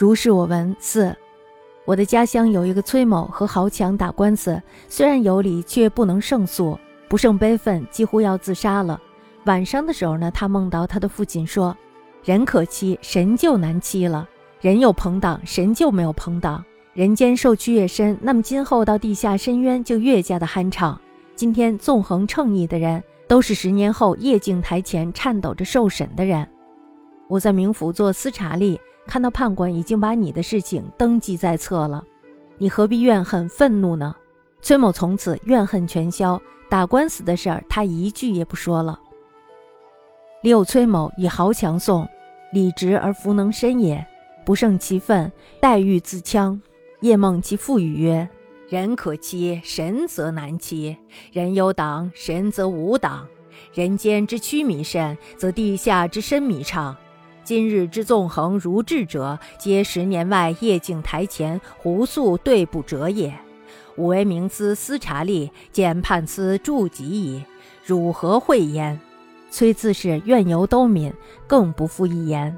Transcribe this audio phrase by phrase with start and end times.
[0.00, 0.74] 如是我闻。
[0.78, 1.14] 四，
[1.84, 4.58] 我的家乡有一个崔某和豪强打官司，
[4.88, 8.98] 虽然有理，却不能胜诉，不胜悲愤，几乎要自杀了。
[9.44, 11.76] 晚上的时候呢，他梦到他的父亲说
[12.24, 14.26] ：“人可欺，神就难欺了；
[14.62, 16.64] 人有朋党，神就没有朋党。
[16.94, 20.98] 人间受屈越深，那么今后到地下深渊就越加的酣畅。
[21.36, 26.48] 今天纵横称义的人，都是十年后夜镜台前颤抖着受审的人。
[27.28, 32.04] 我在冥府做司察吏。”看到判官已经把你的事情登记在册了，
[32.58, 34.14] 你何必怨恨愤怒呢？
[34.62, 39.00] 崔某从此怨恨全消，打官司的事儿他一句也不说了。
[40.42, 42.08] 六崔某以豪强颂，
[42.52, 44.06] 理直而弗能伸也，
[44.44, 45.30] 不胜其愤，
[45.60, 46.60] 待欲自戕。
[47.00, 48.28] 夜梦其父语曰
[48.68, 50.96] ：“人可欺，神则难欺；
[51.32, 53.26] 人有党，神则无党。
[53.72, 56.96] 人间之曲弥甚，则地下之深弥畅。”
[57.50, 63.36] 今日之纵横如志者，皆十年外夜静台前胡素对不者也。
[63.96, 67.44] 吾为明司司察吏，见判司著己矣，
[67.84, 69.00] 汝何讳焉？
[69.50, 71.12] 崔自是怨尤都泯，
[71.48, 72.56] 更不复一言。